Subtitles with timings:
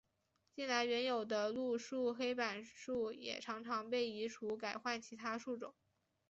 [0.55, 5.75] 近来原有的路树黑板树也常常被移除改换其他树种。